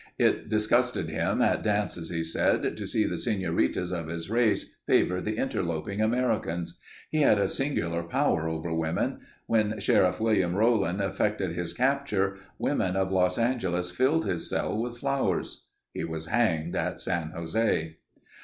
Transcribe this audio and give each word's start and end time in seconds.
It 0.17 0.49
disgusted 0.49 1.09
him 1.11 1.43
at 1.43 1.61
dances 1.61 2.09
he 2.09 2.23
said, 2.23 2.75
to 2.75 2.87
see 2.87 3.05
the 3.05 3.19
senoritas 3.19 3.91
of 3.91 4.07
his 4.07 4.31
race 4.31 4.73
favor 4.87 5.21
the 5.21 5.35
interloping 5.37 6.01
Americans. 6.01 6.79
He 7.11 7.21
had 7.21 7.37
a 7.37 7.47
singular 7.47 8.01
power 8.01 8.49
over 8.49 8.73
women. 8.73 9.19
When 9.45 9.79
Sheriff 9.79 10.19
William 10.19 10.55
Rowland 10.55 11.01
effected 11.01 11.51
his 11.51 11.73
capture, 11.75 12.37
women 12.57 12.95
of 12.95 13.11
Los 13.11 13.37
Angeles 13.37 13.91
filled 13.91 14.25
his 14.25 14.49
cell 14.49 14.75
with 14.81 14.97
flowers. 14.97 15.67
He 15.93 16.03
was 16.03 16.25
hanged 16.25 16.75
at 16.75 16.99
San 16.99 17.29
Jose. 17.35 17.97